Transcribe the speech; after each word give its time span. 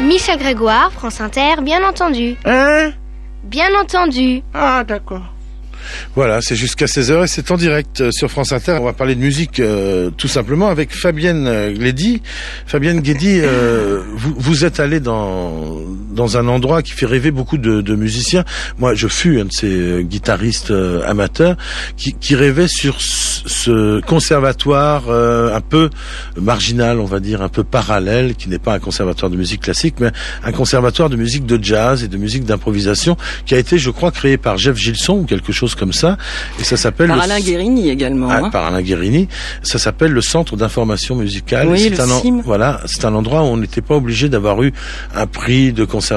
Michel 0.00 0.38
Grégoire, 0.38 0.92
France 0.92 1.20
Inter, 1.20 1.60
bien 1.62 1.82
entendu. 1.82 2.36
Hein 2.44 2.92
Bien 3.42 3.68
entendu. 3.80 4.42
Ah, 4.54 4.84
d'accord. 4.86 5.34
Voilà, 6.14 6.40
c'est 6.40 6.54
jusqu'à 6.54 6.86
16h 6.86 7.24
et 7.24 7.26
c'est 7.26 7.50
en 7.50 7.56
direct 7.56 8.00
euh, 8.00 8.10
sur 8.12 8.30
France 8.30 8.52
Inter. 8.52 8.78
On 8.80 8.84
va 8.84 8.92
parler 8.92 9.14
de 9.14 9.20
musique 9.20 9.58
euh, 9.58 10.10
tout 10.10 10.28
simplement 10.28 10.68
avec 10.68 10.92
Fabienne 10.92 11.46
euh, 11.46 11.72
Glédy. 11.72 12.22
Fabienne 12.66 13.00
Glédy, 13.00 13.40
euh, 13.42 14.02
vous, 14.14 14.34
vous 14.36 14.64
êtes 14.64 14.80
allée 14.80 15.00
dans, 15.00 15.78
dans 16.18 16.36
un 16.36 16.48
endroit 16.48 16.82
qui 16.82 16.92
fait 16.92 17.06
rêver 17.06 17.30
beaucoup 17.30 17.58
de, 17.58 17.80
de 17.80 17.94
musiciens. 17.94 18.44
Moi, 18.78 18.94
je 18.94 19.06
fus 19.08 19.40
un 19.40 19.44
de 19.46 19.52
ces 19.52 19.68
euh, 19.70 20.02
guitaristes 20.02 20.72
euh, 20.72 21.00
amateurs 21.08 21.56
qui, 21.96 22.12
qui 22.12 22.34
rêvait 22.34 22.66
sur 22.68 23.00
ce- 23.00 24.00
conservatoire 24.00 25.04
euh, 25.08 25.54
un 25.54 25.60
peu 25.60 25.90
marginal, 26.36 26.98
on 26.98 27.04
va 27.04 27.20
dire, 27.20 27.40
un 27.40 27.48
peu 27.48 27.62
parallèle, 27.62 28.34
qui 28.34 28.48
n'est 28.48 28.58
pas 28.58 28.74
un 28.74 28.78
conservatoire 28.80 29.30
de 29.30 29.36
musique 29.36 29.62
classique, 29.62 29.94
mais 30.00 30.10
un 30.42 30.52
conservatoire 30.52 31.08
de 31.08 31.16
musique 31.16 31.46
de 31.46 31.62
jazz 31.62 32.02
et 32.02 32.08
de 32.08 32.16
musique 32.16 32.44
d'improvisation 32.44 33.16
qui 33.46 33.54
a 33.54 33.58
été, 33.58 33.78
je 33.78 33.90
crois, 33.90 34.10
créé 34.10 34.36
par 34.36 34.58
Jeff 34.58 34.76
Gilson 34.76 35.20
ou 35.20 35.24
quelque 35.24 35.52
chose 35.52 35.74
comme 35.76 35.92
ça. 35.92 36.18
Et 36.60 36.64
ça 36.64 36.76
s'appelle 36.76 37.08
Par 37.08 37.16
le- 37.16 37.22
Alain 37.22 37.40
Guérini 37.40 37.88
également. 37.90 38.28
ah, 38.30 38.40
hein. 38.44 38.50
par 38.50 38.66
Alain 38.66 38.82
Guérini. 38.82 39.28
Ça 39.62 39.78
s'appelle 39.78 40.10
le 40.12 40.20
Centre 40.20 40.56
d'information 40.56 41.14
musicale. 41.14 41.68
Oui, 41.68 41.78
c'est 41.80 41.90
le 41.90 42.00
un 42.00 42.20
CIM. 42.20 42.40
voilà, 42.44 42.80
c'est 42.86 43.04
un 43.04 43.14
endroit 43.14 43.42
où 43.42 43.46
on 43.46 43.56
n'était 43.56 43.82
pas 43.82 43.94
obligé 43.94 44.28
d'avoir 44.28 44.60
eu 44.64 44.72
un 45.14 45.26
prix 45.26 45.72
de 45.72 45.84
conservatoire 45.84 46.07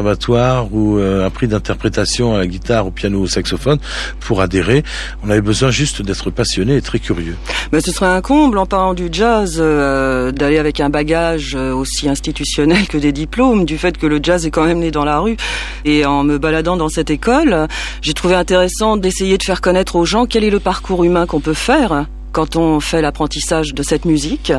ou 0.72 0.98
euh, 0.98 1.26
un 1.26 1.30
prix 1.30 1.48
d'interprétation 1.48 2.36
à 2.36 2.38
la 2.38 2.48
guitare, 2.48 2.88
au 2.88 2.92
piano, 2.92 3.22
au 3.22 3.28
saxophone 3.28 3.80
pour 4.20 4.42
adhérer. 4.42 4.84
On 5.24 5.30
avait 5.30 5.42
besoin 5.42 5.72
juste 5.72 6.02
d'être 6.02 6.30
passionné 6.30 6.78
et 6.78 6.82
très 6.82 7.00
curieux. 7.00 7.36
Mais 7.72 7.82
ce 7.82 7.92
serait 7.92 8.08
un 8.08 8.22
comble 8.22 8.58
en 8.58 8.66
parlant 8.66 8.94
du 8.94 9.10
jazz 9.12 9.58
euh, 9.60 10.32
d'aller 10.32 10.58
avec 10.58 10.80
un 10.80 10.90
bagage 10.90 11.56
euh, 11.56 11.74
aussi 11.74 12.08
institutionnel 12.08 12.88
que 12.88 12.98
des 12.98 13.12
diplômes, 13.12 13.66
du 13.66 13.78
fait 13.78 13.98
que 13.98 14.08
le 14.08 14.20
jazz 14.22 14.46
est 14.46 14.52
quand 14.52 14.66
même 14.66 14.80
né 14.80 14.92
dans 14.92 15.06
la 15.06 15.20
rue. 15.20 15.38
Et 15.86 16.06
en 16.06 16.24
me 16.24 16.38
baladant 16.38 16.78
dans 16.78 16.90
cette 16.90 17.10
école, 17.10 17.68
j'ai 18.02 18.14
trouvé 18.14 18.36
intéressant 18.36 18.98
d'essayer 18.98 19.38
de 19.38 19.44
faire 19.44 19.62
connaître 19.62 19.96
aux 19.96 20.06
gens 20.06 20.26
quel 20.26 20.44
est 20.44 20.50
le 20.50 20.60
parcours 20.60 21.04
humain 21.04 21.26
qu'on 21.26 21.42
peut 21.42 21.54
faire 21.54 22.06
quand 22.32 22.56
on 22.56 22.80
fait 22.80 23.02
l'apprentissage 23.02 23.74
de 23.74 23.84
cette 23.84 24.06
musique. 24.06 24.52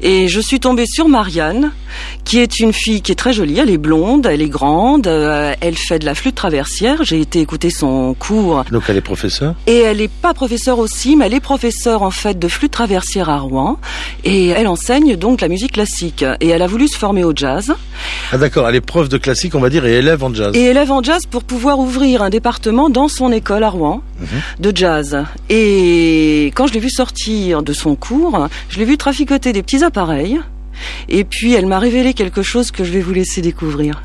Et 0.00 0.28
je 0.28 0.40
suis 0.40 0.60
tombée 0.60 0.86
sur 0.86 1.08
Marianne, 1.08 1.72
qui 2.24 2.38
est 2.38 2.60
une 2.60 2.72
fille 2.72 3.02
qui 3.02 3.12
est 3.12 3.16
très 3.16 3.32
jolie. 3.32 3.58
Elle 3.58 3.70
est 3.70 3.78
blonde, 3.78 4.26
elle 4.26 4.42
est 4.42 4.48
grande, 4.48 5.06
euh, 5.06 5.54
elle 5.60 5.76
fait 5.76 5.98
de 5.98 6.04
la 6.04 6.14
flûte 6.14 6.34
traversière. 6.34 7.02
J'ai 7.04 7.20
été 7.20 7.40
écouter 7.40 7.70
son 7.70 8.14
cours 8.14 8.64
Donc 8.70 8.84
elle 8.88 8.96
est 8.96 9.00
professeure? 9.00 9.54
et 9.66 9.78
elle 9.78 9.98
n'est 9.98 10.08
pas 10.08 10.34
professeure 10.34 10.78
aussi, 10.78 11.16
mais 11.16 11.26
elle 11.26 11.34
est 11.34 11.40
professeure 11.40 12.02
en 12.02 12.10
fait 12.10 12.38
de 12.38 12.48
flûte 12.48 12.72
traversière 12.72 13.28
à 13.28 13.38
Rouen. 13.38 13.78
Et 14.24 14.48
elle 14.48 14.68
enseigne 14.68 15.16
donc 15.16 15.40
la 15.40 15.48
musique 15.48 15.72
classique. 15.72 16.24
Et 16.40 16.48
elle 16.48 16.62
a 16.62 16.66
voulu 16.66 16.88
se 16.88 16.96
former 16.96 17.24
au 17.24 17.32
jazz. 17.34 17.72
Ah 18.32 18.38
d'accord, 18.38 18.68
elle 18.68 18.74
est 18.76 18.80
prof 18.80 19.08
de 19.08 19.18
classique, 19.18 19.54
on 19.54 19.60
va 19.60 19.70
dire, 19.70 19.84
et 19.86 19.98
élève 19.98 20.22
en 20.24 20.32
jazz. 20.32 20.54
Et 20.54 20.64
élève 20.64 20.90
en 20.90 21.02
jazz 21.02 21.26
pour 21.26 21.44
pouvoir 21.44 21.78
ouvrir 21.78 22.22
un 22.22 22.30
département 22.30 22.90
dans 22.90 23.08
son 23.08 23.30
école 23.32 23.64
à 23.64 23.70
Rouen 23.70 24.02
de 24.58 24.72
jazz. 24.74 25.24
Et 25.48 26.52
quand 26.54 26.66
je 26.66 26.74
l'ai 26.74 26.80
vue 26.80 26.90
sortir 26.90 27.62
de 27.62 27.72
son 27.72 27.96
cours, 27.96 28.48
je 28.68 28.78
l'ai 28.78 28.84
vue 28.84 28.96
traficoter 28.96 29.52
des 29.52 29.62
petits 29.62 29.84
appareils. 29.84 30.40
Et 31.08 31.24
puis 31.24 31.54
elle 31.54 31.66
m'a 31.66 31.78
révélé 31.78 32.14
quelque 32.14 32.42
chose 32.42 32.70
que 32.70 32.84
je 32.84 32.92
vais 32.92 33.00
vous 33.00 33.12
laisser 33.12 33.40
découvrir. 33.40 34.02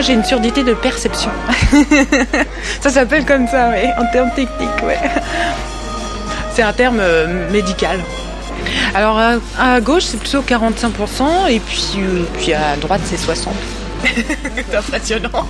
Moi, 0.00 0.06
j'ai 0.06 0.14
une 0.14 0.24
surdité 0.24 0.64
de 0.64 0.72
perception. 0.72 1.30
ça 2.80 2.88
s'appelle 2.88 3.26
comme 3.26 3.46
ça, 3.46 3.68
oui, 3.68 3.86
en 3.98 4.10
termes 4.10 4.30
techniques, 4.30 4.82
ouais. 4.82 4.98
C'est 6.54 6.62
un 6.62 6.72
terme 6.72 7.00
euh, 7.00 7.50
médical. 7.50 8.00
Alors, 8.94 9.20
à, 9.58 9.80
gauche, 9.82 10.04
c'est 10.04 10.16
plutôt 10.16 10.40
45%, 10.40 11.50
et 11.50 11.60
puis, 11.60 11.84
euh, 11.98 12.22
puis 12.38 12.54
à 12.54 12.76
droite, 12.76 13.02
c'est 13.04 13.16
60%. 13.16 13.48
c'est 14.70 14.74
impressionnant. 14.74 15.46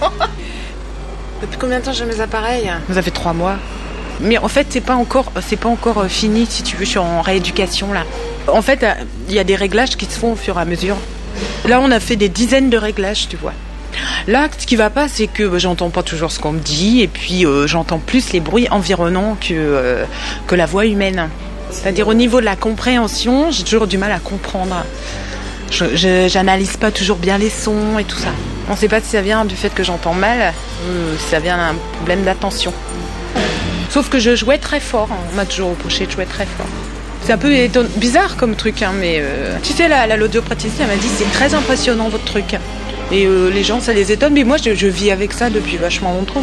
Depuis 1.40 1.56
combien 1.56 1.78
de 1.78 1.84
temps 1.84 1.92
j'ai 1.92 2.04
mes 2.04 2.20
appareils? 2.20 2.72
Ça 2.92 3.02
fait 3.02 3.12
trois 3.12 3.34
mois. 3.34 3.54
Mais 4.20 4.36
en 4.38 4.48
fait, 4.48 4.66
c'est 4.70 4.80
pas 4.80 4.96
encore, 4.96 5.30
c'est 5.46 5.58
pas 5.58 5.68
encore 5.68 5.98
euh, 5.98 6.08
fini, 6.08 6.44
si 6.50 6.64
tu 6.64 6.74
veux, 6.74 6.84
je 6.84 6.90
suis 6.90 6.98
en 6.98 7.22
rééducation 7.22 7.92
là. 7.92 8.02
En 8.48 8.62
fait, 8.62 8.84
il 9.28 9.34
y 9.36 9.38
a 9.38 9.44
des 9.44 9.54
réglages 9.54 9.96
qui 9.96 10.06
se 10.06 10.18
font 10.18 10.32
au 10.32 10.36
fur 10.36 10.58
et 10.58 10.62
à 10.62 10.64
mesure. 10.64 10.96
Là, 11.68 11.78
on 11.80 11.92
a 11.92 12.00
fait 12.00 12.16
des 12.16 12.28
dizaines 12.28 12.68
de 12.68 12.76
réglages, 12.76 13.28
tu 13.28 13.36
vois. 13.36 13.52
Là, 14.26 14.48
ce 14.56 14.66
qui 14.66 14.76
va 14.76 14.90
pas, 14.90 15.08
c'est 15.08 15.26
que 15.26 15.44
bah, 15.44 15.58
j'entends 15.58 15.90
pas 15.90 16.02
toujours 16.02 16.30
ce 16.30 16.38
qu'on 16.38 16.52
me 16.52 16.60
dit, 16.60 17.00
et 17.02 17.08
puis 17.08 17.46
euh, 17.46 17.66
j'entends 17.66 17.98
plus 17.98 18.32
les 18.32 18.40
bruits 18.40 18.68
environnants 18.70 19.36
que, 19.40 19.52
euh, 19.52 20.04
que 20.46 20.54
la 20.54 20.66
voix 20.66 20.86
humaine. 20.86 21.28
C'est-à-dire 21.70 22.08
au 22.08 22.14
niveau 22.14 22.40
de 22.40 22.44
la 22.44 22.56
compréhension, 22.56 23.50
j'ai 23.50 23.62
toujours 23.64 23.86
du 23.86 23.98
mal 23.98 24.12
à 24.12 24.18
comprendre. 24.18 24.84
J'analyse 25.70 26.76
pas 26.76 26.90
toujours 26.90 27.16
bien 27.16 27.38
les 27.38 27.50
sons 27.50 27.98
et 27.98 28.04
tout 28.04 28.18
ça. 28.18 28.30
On 28.68 28.76
sait 28.76 28.88
pas 28.88 29.00
si 29.00 29.10
ça 29.10 29.22
vient 29.22 29.44
du 29.44 29.54
fait 29.54 29.70
que 29.72 29.84
j'entends 29.84 30.14
mal 30.14 30.52
ou 30.88 31.16
si 31.18 31.28
ça 31.30 31.38
vient 31.38 31.56
d'un 31.56 31.74
problème 31.96 32.24
d'attention. 32.24 32.72
Sauf 33.88 34.08
que 34.08 34.18
je 34.18 34.34
jouais 34.34 34.58
très 34.58 34.80
fort. 34.80 35.08
hein. 35.12 35.16
On 35.32 35.36
m'a 35.36 35.44
toujours 35.44 35.70
reproché 35.70 36.06
de 36.06 36.10
jouer 36.10 36.26
très 36.26 36.46
fort. 36.46 36.66
C'est 37.22 37.32
un 37.32 37.38
peu 37.38 37.54
bizarre 37.96 38.36
comme 38.36 38.56
truc, 38.56 38.82
hein, 38.82 38.92
mais 38.98 39.18
euh, 39.20 39.56
tu 39.62 39.72
sais, 39.72 39.88
la, 39.88 40.06
la 40.06 40.16
m'a 40.16 40.24
dit 40.96 41.08
c'est 41.16 41.30
très 41.32 41.54
impressionnant 41.54 42.08
votre 42.08 42.24
truc. 42.24 42.56
Et 43.12 43.26
euh, 43.26 43.50
les 43.50 43.64
gens, 43.64 43.80
ça 43.80 43.92
les 43.92 44.12
étonne, 44.12 44.34
mais 44.34 44.44
moi, 44.44 44.56
je, 44.56 44.86
vis 44.86 45.10
avec 45.10 45.32
ça 45.32 45.50
depuis 45.50 45.76
vachement 45.76 46.14
longtemps. 46.14 46.42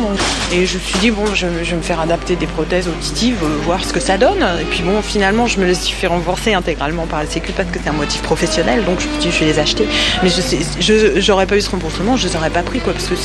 Et 0.51 0.65
je 0.65 0.75
me 0.75 0.81
suis 0.81 0.99
dit, 0.99 1.11
bon, 1.11 1.25
je, 1.33 1.47
vais 1.47 1.75
me 1.75 1.81
faire 1.81 2.01
adapter 2.01 2.35
des 2.35 2.45
prothèses 2.45 2.89
auditives, 2.89 3.37
euh, 3.41 3.47
voir 3.63 3.85
ce 3.85 3.93
que 3.93 4.01
ça 4.01 4.17
donne. 4.17 4.45
Et 4.59 4.65
puis 4.65 4.83
bon, 4.83 5.01
finalement, 5.01 5.47
je 5.47 5.59
me 5.59 5.65
les 5.65 5.75
suis 5.75 5.95
fait 5.95 6.07
rembourser 6.07 6.53
intégralement 6.53 7.05
par 7.05 7.19
la 7.19 7.25
Sécu 7.25 7.53
parce 7.53 7.69
que 7.69 7.79
c'est 7.81 7.89
un 7.89 7.93
motif 7.93 8.21
professionnel, 8.21 8.83
donc 8.83 8.99
je 8.99 9.07
me 9.07 9.11
suis 9.13 9.21
dit, 9.21 9.31
je 9.31 9.39
vais 9.39 9.51
les 9.51 9.59
acheter. 9.59 9.87
Mais 10.23 10.29
je 10.29 11.21
j'aurais 11.21 11.45
pas 11.45 11.55
eu 11.55 11.61
ce 11.61 11.69
remboursement, 11.69 12.17
je 12.17 12.27
les 12.27 12.35
aurais 12.35 12.49
pas 12.49 12.63
pris, 12.63 12.79
quoi, 12.79 12.91
parce 12.91 13.07
que 13.07 13.15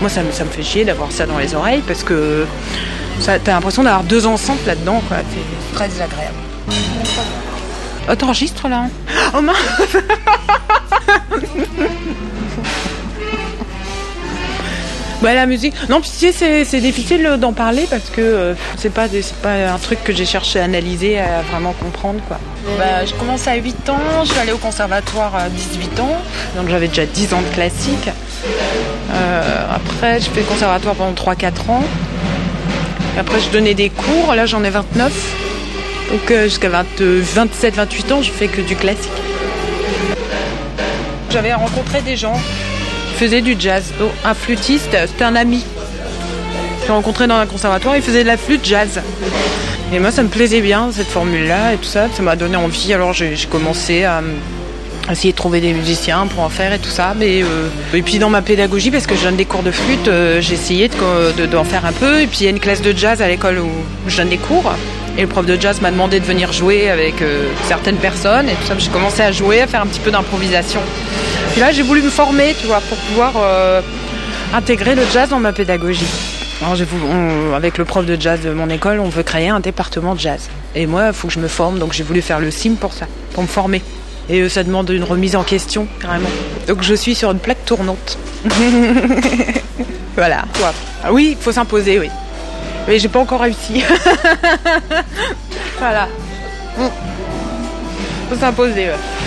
moi, 0.00 0.10
ça 0.10 0.22
me, 0.22 0.30
ça 0.30 0.44
me 0.44 0.50
fait 0.50 0.62
chier 0.62 0.84
d'avoir 0.84 1.12
ça 1.12 1.24
dans 1.24 1.38
les 1.38 1.54
oreilles, 1.54 1.82
parce 1.86 2.04
que 2.04 2.44
t'as 3.24 3.38
l'impression 3.46 3.84
d'avoir 3.84 4.04
deux 4.04 4.26
enceintes 4.26 4.66
là-dedans, 4.66 5.02
quoi. 5.08 5.16
C'est 5.30 5.74
très 5.74 5.88
désagréable. 5.88 6.36
Oh, 8.10 8.14
t'enregistres 8.16 8.68
là 8.68 8.88
Oh 9.34 9.40
mince 9.40 9.56
Bah 15.22 15.34
la 15.34 15.46
musique. 15.46 15.74
Non, 15.88 16.00
puis 16.00 16.10
tu 16.10 16.32
sais, 16.32 16.64
c'est, 16.64 16.80
difficile 16.80 17.24
euh, 17.24 17.36
d'en 17.36 17.52
parler 17.52 17.86
parce 17.88 18.10
que 18.10 18.20
euh, 18.20 18.54
c'est 18.76 18.92
pas 18.92 19.06
pas 19.40 19.52
un 19.72 19.78
truc 19.78 20.02
que 20.02 20.12
j'ai 20.12 20.24
cherché 20.24 20.58
à 20.58 20.64
analyser, 20.64 21.20
à 21.20 21.42
vraiment 21.42 21.72
comprendre. 21.72 22.20
Bah, 22.76 23.04
je 23.06 23.14
commence 23.14 23.46
à 23.46 23.54
8 23.54 23.88
ans, 23.88 24.24
je 24.24 24.30
suis 24.30 24.40
allée 24.40 24.52
au 24.52 24.58
conservatoire 24.58 25.36
à 25.36 25.48
18 25.48 26.00
ans, 26.00 26.16
donc 26.56 26.68
j'avais 26.68 26.88
déjà 26.88 27.06
10 27.06 27.34
ans 27.34 27.40
de 27.40 27.54
classique. 27.54 28.08
Euh, 29.14 29.66
après, 29.72 30.20
je 30.20 30.28
fais 30.28 30.40
le 30.40 30.46
conservatoire 30.46 30.96
pendant 30.96 31.12
3-4 31.12 31.70
ans. 31.70 31.84
Après, 33.16 33.40
je 33.40 33.48
donnais 33.50 33.74
des 33.74 33.90
cours, 33.90 34.34
là 34.34 34.46
j'en 34.46 34.64
ai 34.64 34.70
29. 34.70 35.12
Donc 36.10 36.30
euh, 36.30 36.44
jusqu'à 36.44 36.68
27-28 36.68 38.12
ans, 38.12 38.22
je 38.22 38.30
fais 38.30 38.48
que 38.48 38.60
du 38.60 38.74
classique. 38.74 39.12
J'avais 41.30 41.54
rencontré 41.54 42.02
des 42.02 42.16
gens 42.16 42.38
qui 43.22 43.28
faisaient 43.28 43.40
du 43.40 43.56
jazz. 43.58 43.92
Donc, 44.00 44.10
un 44.24 44.34
flûtiste, 44.34 44.96
c'était 45.06 45.24
un 45.24 45.36
ami. 45.36 45.64
J'ai 46.84 46.92
rencontré 46.92 47.28
dans 47.28 47.36
un 47.36 47.46
conservatoire, 47.46 47.94
il 47.96 48.02
faisait 48.02 48.22
de 48.22 48.28
la 48.28 48.36
flûte 48.36 48.64
jazz. 48.64 49.00
Et 49.92 50.00
moi, 50.00 50.10
ça 50.10 50.22
me 50.22 50.28
plaisait 50.28 50.60
bien, 50.60 50.90
cette 50.90 51.06
formule-là 51.06 51.74
et 51.74 51.76
tout 51.76 51.84
ça. 51.84 52.08
Ça 52.12 52.22
m'a 52.22 52.34
donné 52.34 52.56
envie. 52.56 52.92
Alors, 52.92 53.12
j'ai 53.12 53.36
commencé 53.48 54.04
à 54.04 54.22
essayer 55.10 55.32
de 55.32 55.36
trouver 55.36 55.60
des 55.60 55.72
musiciens 55.72 56.26
pour 56.26 56.42
en 56.42 56.48
faire 56.48 56.72
et 56.72 56.78
tout 56.78 56.90
ça. 56.90 57.14
Mais, 57.16 57.42
euh, 57.42 57.68
et 57.94 58.02
puis, 58.02 58.18
dans 58.18 58.30
ma 58.30 58.42
pédagogie, 58.42 58.90
parce 58.90 59.06
que 59.06 59.14
je 59.14 59.22
donne 59.22 59.36
des 59.36 59.44
cours 59.44 59.62
de 59.62 59.70
flûte, 59.70 60.08
euh, 60.08 60.40
j'ai 60.40 60.54
essayé 60.54 60.88
d'en 60.88 61.62
de, 61.62 61.68
faire 61.68 61.86
un 61.86 61.92
peu. 61.92 62.22
Et 62.22 62.26
puis, 62.26 62.38
il 62.40 62.44
y 62.44 62.46
a 62.48 62.50
une 62.50 62.60
classe 62.60 62.82
de 62.82 62.92
jazz 62.96 63.22
à 63.22 63.28
l'école 63.28 63.58
où 63.58 63.70
je 64.08 64.16
donne 64.16 64.30
des 64.30 64.38
cours. 64.38 64.72
Et 65.16 65.20
le 65.20 65.28
prof 65.28 65.46
de 65.46 65.60
jazz 65.60 65.80
m'a 65.80 65.90
demandé 65.90 66.18
de 66.18 66.24
venir 66.24 66.52
jouer 66.52 66.88
avec 66.90 67.20
euh, 67.22 67.48
certaines 67.68 67.98
personnes. 67.98 68.48
Et 68.48 68.54
tout 68.54 68.66
ça, 68.66 68.74
j'ai 68.78 68.90
commencé 68.90 69.22
à 69.22 69.30
jouer, 69.30 69.60
à 69.60 69.66
faire 69.66 69.82
un 69.82 69.86
petit 69.86 70.00
peu 70.00 70.10
d'improvisation. 70.10 70.80
Puis 71.52 71.60
là, 71.60 71.70
j'ai 71.70 71.82
voulu 71.82 72.00
me 72.00 72.08
former, 72.08 72.54
tu 72.58 72.66
vois, 72.66 72.80
pour 72.80 72.96
pouvoir 72.96 73.32
euh, 73.36 73.82
intégrer 74.54 74.94
le 74.94 75.02
jazz 75.12 75.28
dans 75.28 75.38
ma 75.38 75.52
pédagogie. 75.52 76.06
Avec 77.54 77.76
le 77.76 77.84
prof 77.84 78.06
de 78.06 78.18
jazz 78.18 78.40
de 78.40 78.52
mon 78.52 78.70
école, 78.70 79.00
on 79.00 79.08
veut 79.08 79.22
créer 79.22 79.48
un 79.48 79.60
département 79.60 80.14
de 80.14 80.20
jazz. 80.20 80.48
Et 80.74 80.86
moi, 80.86 81.08
il 81.08 81.12
faut 81.12 81.28
que 81.28 81.34
je 81.34 81.40
me 81.40 81.48
forme, 81.48 81.78
donc 81.78 81.92
j'ai 81.92 82.04
voulu 82.04 82.22
faire 82.22 82.40
le 82.40 82.50
CIM 82.50 82.76
pour 82.76 82.94
ça, 82.94 83.06
pour 83.34 83.42
me 83.42 83.48
former. 83.48 83.82
Et 84.30 84.40
euh, 84.40 84.48
ça 84.48 84.64
demande 84.64 84.88
une 84.88 85.04
remise 85.04 85.36
en 85.36 85.42
question, 85.42 85.86
carrément. 86.00 86.30
Donc 86.68 86.82
je 86.82 86.94
suis 86.94 87.14
sur 87.14 87.30
une 87.32 87.38
plaque 87.38 87.64
tournante. 87.66 88.16
voilà. 90.16 90.44
Ah 91.04 91.12
oui, 91.12 91.36
il 91.36 91.42
faut 91.42 91.52
s'imposer, 91.52 91.98
oui. 91.98 92.08
Mais 92.88 92.98
j'ai 92.98 93.08
pas 93.08 93.18
encore 93.18 93.40
réussi. 93.40 93.82
voilà. 95.78 96.08
Mm. 96.78 96.86
Faut 98.30 98.36
s'imposer, 98.36 98.86
ouais. 98.86 99.21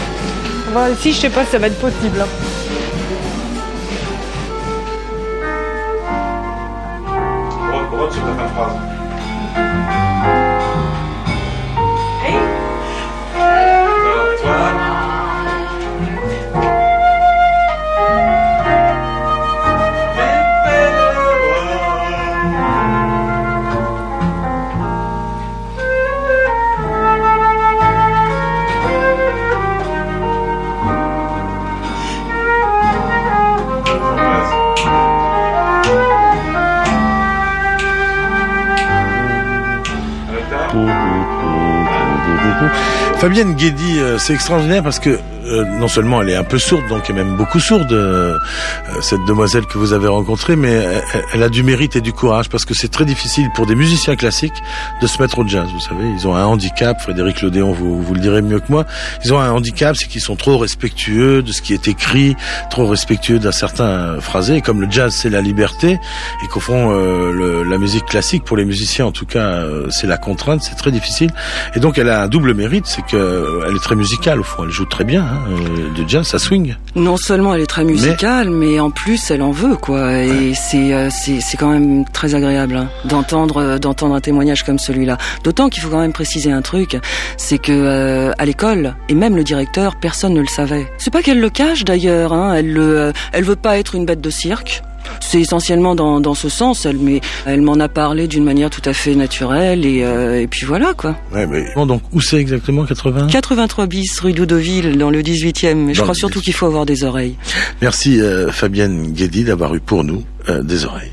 Bon, 0.76 0.94
si, 1.00 1.14
je 1.14 1.20
sais 1.22 1.30
pas 1.30 1.46
ça 1.46 1.58
va 1.58 1.68
être 1.68 1.80
possible. 1.80 2.20
hein. 2.20 2.28
Re- 7.72 7.90
re- 7.90 8.12
sur 8.14 8.24
ta 8.26 8.34
fin 8.36 8.44
de 8.44 8.50
phrase. 8.50 8.95
Fabienne 43.20 43.56
Guédy, 43.56 44.00
euh, 44.00 44.18
c'est 44.18 44.34
extraordinaire 44.34 44.84
parce 44.84 45.00
que 45.00 45.20
euh, 45.46 45.64
non 45.80 45.88
seulement 45.88 46.22
elle 46.22 46.30
est 46.30 46.36
un 46.36 46.44
peu 46.44 46.58
sourde, 46.58 46.84
donc 46.90 47.10
est 47.10 47.14
même 47.14 47.36
beaucoup 47.36 47.60
sourde, 47.60 47.92
euh, 47.92 48.38
euh, 48.90 49.02
cette 49.02 49.24
demoiselle 49.26 49.66
que 49.66 49.78
vous 49.78 49.94
avez 49.94 50.08
rencontrée, 50.08 50.56
mais 50.56 50.84
elle, 51.34 51.44
a 51.44 51.50
du 51.50 51.64
mérite 51.64 51.96
et 51.96 52.02
du 52.02 52.14
courage 52.14 52.50
parce 52.50 52.66
que 52.66 52.74
c'est 52.74 52.88
très 52.90 53.06
difficile 53.06 53.50
pour 53.56 53.66
des 53.66 53.76
musiciens 53.76 54.16
classiques 54.16 54.62
de 55.02 55.08
se 55.08 55.22
mettre 55.22 55.40
au 55.40 55.48
jazz. 55.48 55.68
Vous 55.74 55.80
savez, 55.80 56.04
ils 56.18 56.28
ont 56.28 56.36
un 56.36 56.46
handicap. 56.46 57.00
Frédéric 57.02 57.42
Lodéon, 57.42 57.72
vous, 57.74 58.02
vous 58.02 58.14
le 58.14 58.20
direz 58.20 58.42
mieux 58.42 58.60
que 58.60 58.72
moi. 58.72 58.86
Ils 59.24 59.34
ont 59.34 59.40
un 59.40 59.52
handicap, 59.52 59.96
c'est 59.96 60.08
qu'ils 60.08 60.22
sont 60.22 60.36
trop 60.36 60.58
respectueux 60.58 61.42
de 61.44 61.52
ce 61.52 61.62
qui 61.62 61.74
est 61.74 61.88
écrit, 61.88 62.36
trop 62.70 62.88
respectueux 62.88 63.40
d'un 63.40 63.52
certain 63.52 64.20
phrasé. 64.20 64.56
Et 64.58 64.62
comme 64.62 64.82
le 64.82 64.88
jazz, 64.90 65.14
c'est 65.14 65.30
la 65.30 65.42
liberté, 65.42 66.00
et 66.44 66.48
qu'au 66.48 66.60
fond, 66.60 66.92
euh, 66.92 67.32
le- 67.32 67.64
la 67.64 67.78
musique 67.78 68.06
classique, 68.06 68.44
pour 68.44 68.58
les 68.58 68.66
musiciens 68.66 69.06
en 69.06 69.12
tout 69.12 69.26
cas, 69.26 69.64
c'est 69.90 70.08
la 70.08 70.18
contrainte, 70.18 70.62
c'est 70.64 70.76
très 70.76 70.92
difficile. 70.92 71.32
Et 71.76 71.80
donc, 71.80 71.98
elle 71.98 72.10
a 72.10 72.22
un 72.24 72.28
double 72.28 72.54
mérite, 72.54 72.86
c'est 72.88 73.06
que 73.06 73.62
elle 73.68 73.76
est 73.76 73.80
très 73.84 73.96
musicale 73.96 74.40
au 74.40 74.44
fond. 74.44 74.64
Elle 74.64 74.72
joue 74.72 74.86
très 74.86 75.04
bien 75.04 75.22
hein, 75.24 75.35
euh, 75.50 75.94
de 75.96 76.08
jazz, 76.08 76.28
ça 76.28 76.40
swing. 76.40 76.76
Non 76.96 77.18
seulement 77.18 77.54
elle 77.54 77.62
est 77.62 77.68
très 77.68 77.84
musicale, 77.84 78.50
mais, 78.50 78.80
en 78.80 78.92
plus 78.92 79.32
elle 79.32 79.42
en 79.42 79.52
veut 79.52 79.76
quoi. 79.76 80.20
Et 80.20 80.54
c'est 80.54 80.94
euh, 80.94 81.10
c'est 81.10 81.42
c'est 81.42 81.58
quand 81.58 81.70
même 81.70 82.06
très 82.06 82.36
agréable 82.36 82.76
hein, 82.76 82.90
d'entendre 83.06 83.58
euh, 83.58 83.78
d'entendre 83.78 84.16
un 84.16 84.22
témoignage 84.22 84.64
comme 84.64 84.80
celui-là. 84.80 85.18
D'autant 85.44 85.70
qu'il 85.70 85.84
faut 85.84 85.90
quand 85.90 86.00
même 86.00 86.14
préciser 86.14 86.52
un 86.52 86.62
truc, 86.62 86.98
c'est 87.38 87.58
que 87.58 87.72
euh, 87.72 88.32
à 88.38 88.46
l'école 88.46 88.96
et 89.10 89.14
même 89.14 89.36
le 89.36 89.44
directeur, 89.44 89.96
personne 89.96 90.34
ne 90.34 90.42
le 90.42 90.48
savait. 90.48 90.88
C'est 90.98 91.12
pas 91.12 91.22
qu'elle 91.22 91.40
le 91.40 91.50
cache 91.50 91.84
d'ailleurs. 91.84 92.34
Hein, 92.34 92.56
elle 92.56 92.72
le 92.72 93.14
elle 93.32 93.44
veut 93.44 93.56
pas 93.56 93.78
être 93.78 93.96
une 93.96 94.06
bête 94.06 94.22
de 94.22 94.30
cirque. 94.30 94.84
C'est 95.20 95.40
essentiellement 95.42 95.96
dans, 95.96 96.20
dans 96.20 96.34
ce 96.36 96.50
sens, 96.50 96.86
elle, 96.86 96.98
mais 96.98 97.22
elle 97.46 97.62
m'en 97.62 97.80
a 97.80 97.88
parlé 97.90 98.28
d'une 98.28 98.44
manière 98.44 98.70
tout 98.70 98.82
à 98.86 98.94
fait 98.94 99.16
naturelle 99.16 99.86
et, 99.86 100.04
euh, 100.04 100.42
et 100.42 100.48
puis 100.48 100.66
voilà 100.66 100.94
quoi. 100.94 101.16
Ouais, 101.34 101.46
mais 101.48 101.66
bon, 101.76 101.86
donc 101.86 102.02
où 102.14 102.22
c'est 102.22 102.38
exactement 102.38 102.86
80 102.86 103.28
83 103.28 103.88
bis 103.88 104.20
rue 104.20 104.34
d'Oudoville 104.34 104.98
dans 104.98 105.10
le 105.10 105.22
18e. 105.22 105.76
Mais 105.76 105.94
je 105.94 106.00
Dans 106.00 106.04
crois 106.06 106.14
le 106.14 106.20
surtout 106.20 106.40
18e. 106.40 106.44
qu'il 106.44 106.54
faut 106.54 106.66
avoir 106.68 106.86
des 106.86 107.04
oreilles. 107.04 107.36
Merci 107.82 108.20
euh, 108.22 108.52
Fabienne 108.52 109.12
Guédy 109.14 109.44
d'avoir 109.44 109.74
eu 109.76 109.80
pour 109.80 110.04
nous 110.04 110.24
euh, 110.50 110.62
des 110.62 110.86
oreilles. 110.86 111.12